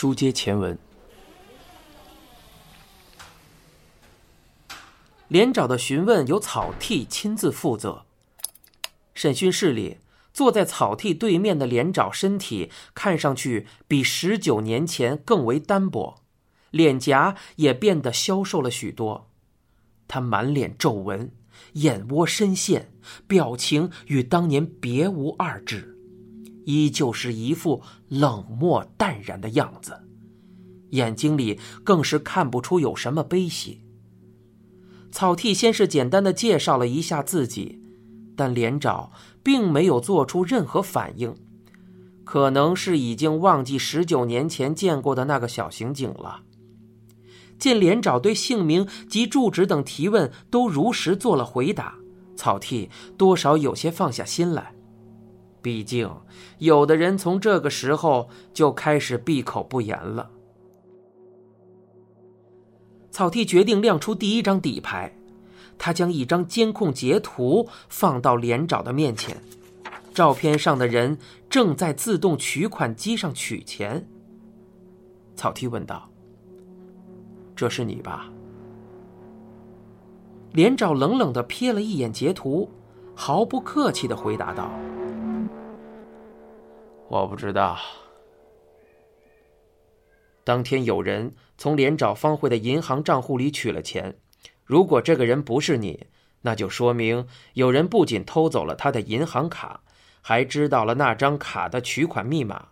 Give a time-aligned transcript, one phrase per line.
[0.00, 0.78] 书接前文，
[5.28, 8.06] 连长的询问由草剃亲自负责。
[9.12, 9.98] 审讯室里，
[10.32, 16.22] 坐在草剃对面的连长身体看上去比十九年前更为单薄，
[16.70, 19.28] 脸颊也变得消瘦了许多。
[20.08, 21.30] 他满脸皱纹，
[21.74, 22.90] 眼窝深陷，
[23.26, 25.98] 表情与当年别无二致。
[26.64, 29.94] 依旧是一副冷漠淡然的样子，
[30.90, 33.82] 眼睛里更是看不出有什么悲喜。
[35.12, 37.82] 草剃先是简单的介绍了一下自己，
[38.36, 39.10] 但连长
[39.42, 41.34] 并没有做出任何反应，
[42.24, 46.42] 可能是已经忘记十九年前见过的那个小刑警了。
[47.58, 51.96] 见连长对姓名及住址等提问都如实做了回答，
[52.36, 52.88] 草剃
[53.18, 54.72] 多少有些放下心来。
[55.62, 56.10] 毕竟，
[56.58, 60.30] 有的人从这个时候就开始闭口不言了。
[63.10, 65.12] 草剃决定亮出第一张底牌，
[65.76, 69.36] 他将一张监控截图放到连长的面前，
[70.14, 74.06] 照片上的人正在自动取款机上取钱。
[75.34, 76.08] 草剃问道
[77.56, 78.30] ：“这是你吧？”
[80.52, 82.68] 连长冷冷的瞥了一眼截图，
[83.14, 84.70] 毫不客气的回答道。
[87.10, 87.76] 我不知道。
[90.44, 94.16] 当天有人从连长方慧的银行账户里取了钱，
[94.64, 96.06] 如果这个人不是你，
[96.42, 99.82] 那就说明有人不仅偷走了他的银行卡，
[100.22, 102.68] 还知道了那张卡的取款密码。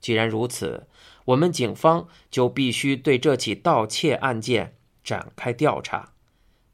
[0.00, 0.86] 既然如此，
[1.24, 6.12] 我们警方就必须对这起盗窃案件展开调查，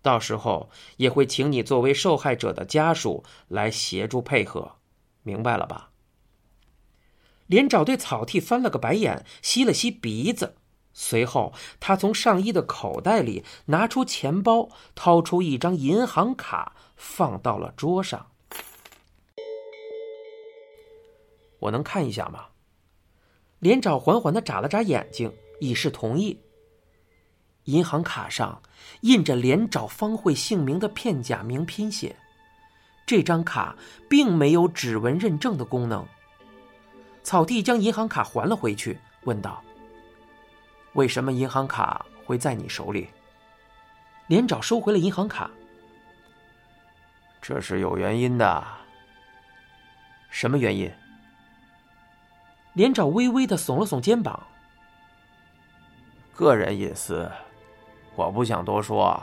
[0.02, 4.72] 到时候也会请你作为受害者的家属来协助配合，
[5.22, 5.86] 明白了吧？
[7.50, 10.54] 连长对草剃翻了个白眼，吸了吸鼻子，
[10.92, 18.30] 随后他从上衣的口袋里拿出钱包，掏出一张银行卡，放到了桌上。
[21.58, 22.46] 我能看一下吗？
[23.58, 26.38] 连长缓缓的眨了眨眼睛，以示同意。
[27.64, 28.62] 银行卡上
[29.00, 32.14] 印着连长方慧姓名的片假名拼写，
[33.04, 33.76] 这张卡
[34.08, 36.06] 并没有指纹认证的功能。
[37.22, 39.62] 草地将银行卡还了回去，问道
[40.94, 43.08] ：“为什么银行卡会在你手里？”
[44.28, 45.50] 连长收回了银行卡。
[47.42, 48.64] 这是有原因的。
[50.30, 50.90] 什么原因？
[52.74, 54.46] 连长微微的耸了耸肩膀。
[56.34, 57.28] 个人隐私，
[58.14, 59.20] 我不想多说。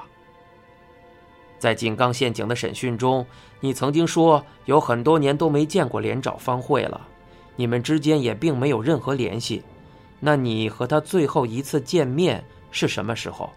[1.58, 3.26] 在井冈陷阱的审讯中，
[3.62, 7.08] 你曾经说有很多年都没见过连长方慧了。
[7.58, 9.62] 你们之间也并没有任何联系，
[10.22, 12.42] 那你和他最后一次见面
[12.72, 13.50] 是什么时候？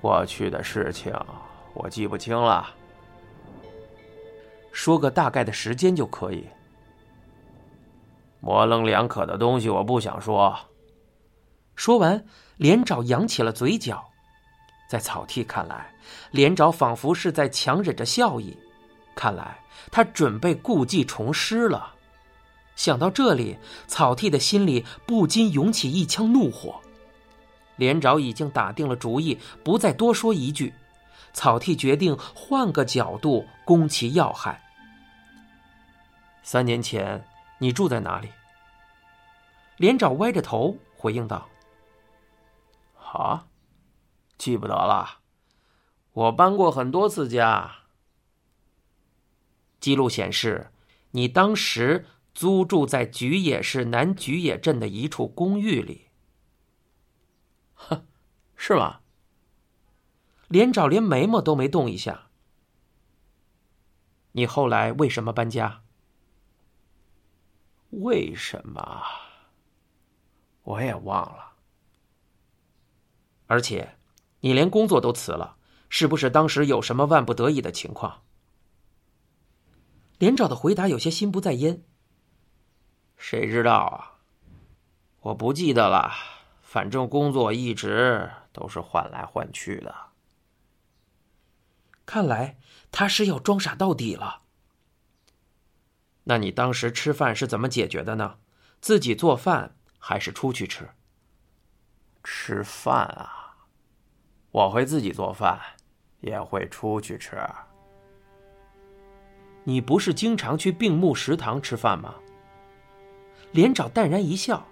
[0.00, 1.12] 过去的事情
[1.74, 2.68] 我记不清了，
[4.72, 6.46] 说个大概的时间就可以。
[8.40, 10.56] 模棱两可的东西我不想说。
[11.74, 12.24] 说完，
[12.56, 14.04] 连长扬起了嘴角，
[14.90, 15.92] 在草剃看来，
[16.32, 18.56] 连长仿佛是在强忍着笑意。
[19.18, 19.58] 看来
[19.90, 21.96] 他准备故技重施了。
[22.76, 23.58] 想到这里，
[23.88, 26.80] 草剃的心里不禁涌起一腔怒火。
[27.74, 30.72] 连长已经打定了主意，不再多说一句。
[31.32, 34.62] 草剃决定换个角度攻其要害。
[36.44, 37.26] 三年前，
[37.58, 38.28] 你住在哪里？
[39.78, 41.48] 连长歪着头回应道
[43.12, 43.46] ：“啊，
[44.38, 45.18] 记不得了。
[46.12, 47.72] 我搬过很多次家。”
[49.80, 50.70] 记录显示，
[51.12, 56.06] 你当时租住在菊野市南菊野镇的一处公寓里。
[57.74, 58.06] 哼，
[58.56, 59.00] 是吗？
[60.48, 62.28] 连长连眉毛都没动一下。
[64.32, 65.82] 你后来为什么搬家？
[67.90, 69.02] 为什么？
[70.62, 71.52] 我也忘了。
[73.46, 73.96] 而且，
[74.40, 75.56] 你连工作都辞了，
[75.88, 78.22] 是不是当时有什么万不得已的情况？
[80.18, 81.82] 连长的回答有些心不在焉。
[83.16, 84.18] 谁知道啊？
[85.20, 86.12] 我不记得了，
[86.60, 89.94] 反正工作一直都是换来换去的。
[92.06, 92.58] 看来
[92.90, 94.42] 他是要装傻到底了。
[96.24, 98.38] 那你当时吃饭是怎么解决的呢？
[98.80, 100.90] 自己做饭还是出去吃？
[102.22, 103.56] 吃饭啊，
[104.50, 105.60] 我会自己做饭，
[106.20, 107.36] 也会出去吃。
[109.68, 112.14] 你不是经常去病木食堂吃饭吗？
[113.52, 114.66] 连长淡然一笑：“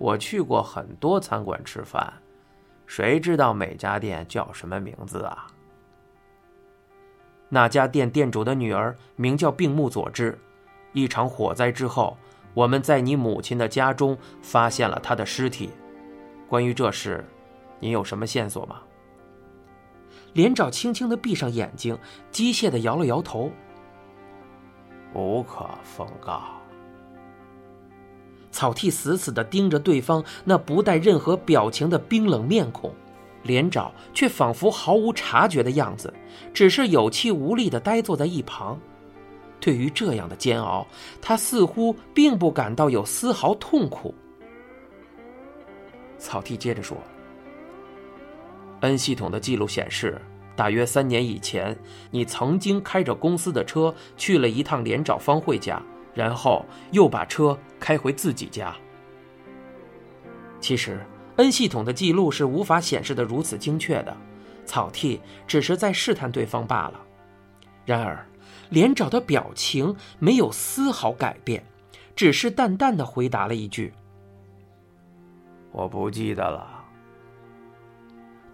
[0.00, 2.10] 我去过很多餐馆吃饭，
[2.86, 5.46] 谁知道每家店叫什么名字啊？
[7.50, 10.38] 那家店店主的女儿名叫病木佐治。
[10.94, 12.16] 一场火灾之后，
[12.54, 15.68] 我们在你母亲的家中发现了她的尸体。
[16.48, 17.22] 关于这事，
[17.78, 18.80] 你有什么线索吗？”
[20.34, 21.98] 连长轻轻的闭上眼睛，
[22.30, 23.50] 机械的摇了摇头。
[25.14, 26.42] 无可奉告。
[28.50, 32.92] 草剃死死的盯着对方那不带任何表情的冰冷面孔，
[33.42, 36.12] 连长却仿佛毫无察觉的样子，
[36.52, 38.78] 只是有气无力的呆坐在一旁。
[39.60, 40.86] 对于这样的煎熬，
[41.22, 44.14] 他似乎并不感到有丝毫痛苦。
[46.18, 46.96] 草剃接着说
[48.84, 50.20] ：“N 系统的记录显示，
[50.54, 51.74] 大约三年以前，
[52.10, 55.82] 你曾经开着公司的车去了一趟连长方慧家，
[56.12, 58.76] 然后又把车开回自己家。
[60.60, 61.00] 其实
[61.36, 64.14] ，N 系统的记录是无法显示的如此精确的，
[64.66, 67.00] 草剃只是在试探对方罢了。
[67.86, 68.24] 然而。”
[68.70, 71.64] 连长的表情没有丝毫改变，
[72.16, 73.92] 只是淡淡的回答了一句
[75.70, 76.70] ：“我不记得了。”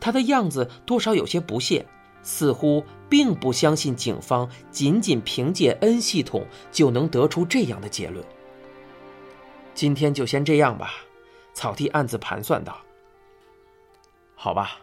[0.01, 1.85] 他的样子多少有些不屑，
[2.23, 8.25] 似乎并不相信警方仅仅凭借 N 系统就能得出这样的结论。
[9.75, 10.93] 今天就先这样吧，
[11.55, 12.77] 草地暗自盘算道。
[14.35, 14.81] 好吧，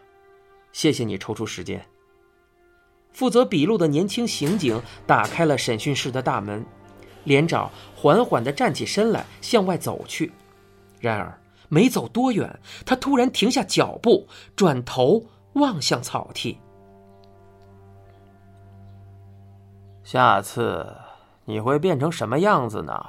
[0.72, 1.84] 谢谢你抽出时间。
[3.12, 6.64] 负责笔录的年轻刑警打开了审讯室的大门，
[7.24, 10.30] 连长缓缓地站起身来向外走去。
[11.00, 11.36] 然而，
[11.68, 14.26] 没走多远，他突然停下脚步，
[14.56, 16.58] 转头望向草剃
[20.02, 20.96] ：“下次
[21.44, 23.04] 你会变成什么样子呢，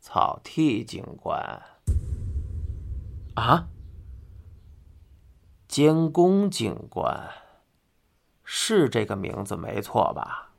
[0.00, 1.62] 草剃警官？”
[3.34, 3.66] 啊，
[5.68, 7.30] 监工警官。
[8.48, 10.50] 是这个名字没错吧？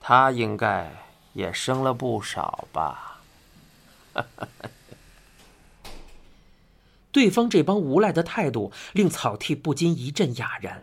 [0.00, 0.90] 他应该
[1.34, 3.20] 也生了不少吧？
[7.16, 10.82] 对方这帮无赖的态度令草剃不禁一阵哑然。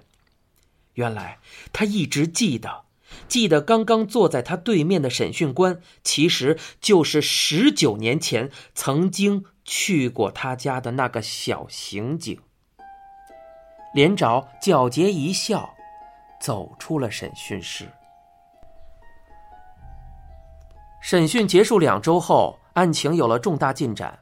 [0.95, 1.37] 原来
[1.71, 2.85] 他一直记得，
[3.27, 12.39] 记得刚刚坐在他对面的审讯官，其实就是十九年前曾经去过他家的那个小刑警。
[13.93, 15.75] 连长皎洁一笑。
[16.41, 17.87] 走出了审讯室。
[21.01, 24.19] 审讯结束两周后，案情有了重大进展。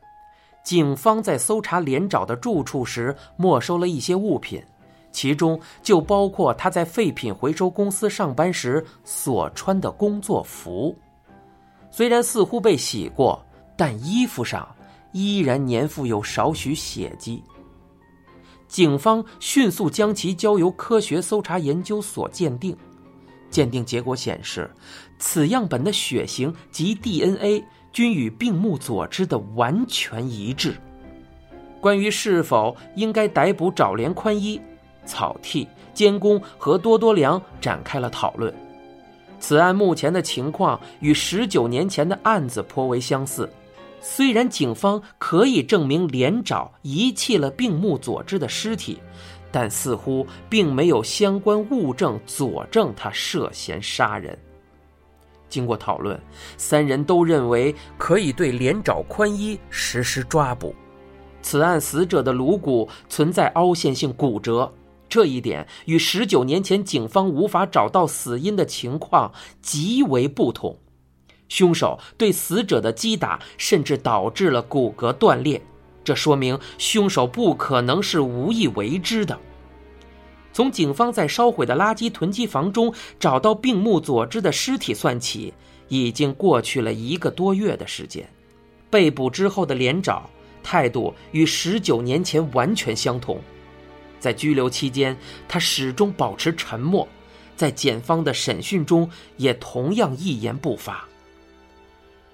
[0.64, 4.64] 警方在搜查连长的住处时，没收了一些物品，
[5.12, 10.96] 其中就包括他在废品回收公司上班时所穿的工作服。
[11.90, 13.44] 虽然似乎被洗过，
[13.76, 14.68] 但衣服上
[15.12, 17.44] 依然粘附有少许血迹。
[18.68, 22.78] 警方迅速将其交由科学搜查研究所鉴定，
[23.50, 24.70] 鉴定结果显示，
[25.20, 27.62] 此样本的血型及 DNA
[27.92, 30.76] 均与病木佐之的完全一致。
[31.80, 34.62] 关于是否应该逮捕沼连宽一、
[35.06, 38.54] 草剃、监工和多多良展开了讨论。
[39.40, 43.50] 此案目前的情况与十九年前的案子颇为相似。
[44.00, 49.00] 虽然警方可以证明连找遗弃了病木佐之的尸体，
[49.52, 54.38] 但似乎并没有相关物证佐证他涉嫌杀人。
[55.52, 56.20] 经过讨论，
[56.58, 60.74] 三人都认为可以对连长宽一实施抓捕。
[61.44, 64.72] 此案死者的颅骨存在凹陷性骨折，
[65.10, 69.32] 这一点与十九年前警方无法找到死因的情况
[69.62, 70.78] 极为不同。
[71.50, 75.62] 凶手对死者的击打，甚至导致了骨骼断裂，
[76.02, 79.38] 这说明凶手不可能是无意为之的。
[80.54, 85.54] 从警方在烧毁的垃圾囤积房中找到病木佐之的尸体算起，
[85.88, 88.28] 已经过去了一个多月的时间。
[88.90, 90.30] 被捕之后的连长
[90.62, 93.40] 态度与十九年前完全相同，
[94.20, 95.18] 在拘留期间，
[95.48, 97.08] 他始终保持沉默，
[97.56, 101.08] 在检方的审讯中也同样一言不发。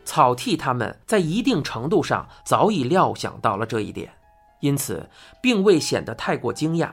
[0.03, 4.11] 草剃他们在一定程度上早已料想到了这一点，
[4.61, 5.07] 因此
[5.41, 6.89] 并未显得太过惊讶。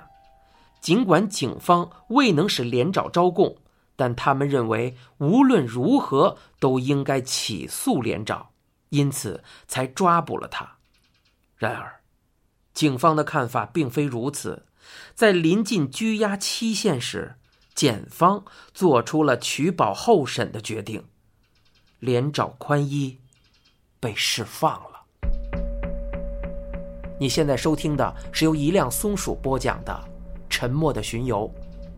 [0.85, 3.57] 尽管警方未能使连长招供，
[3.97, 8.51] 但他们认为无论如何都应该起诉连长，
[8.91, 10.77] 因此才抓捕了他。
[11.57, 12.01] 然而，
[12.75, 14.67] 警方的看法并非如此。
[15.15, 17.37] 在临近拘押期限时，
[17.75, 21.03] 检方做出了取保候审的决定。
[21.99, 23.19] 连长宽一
[23.99, 25.01] 被释放了。
[27.19, 30.05] 你现在收听的是由一辆松鼠播讲的
[30.57, 31.49] 《沉默的巡游》，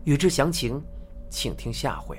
[0.03, 0.81] 与之详情，
[1.29, 2.17] 请听下回。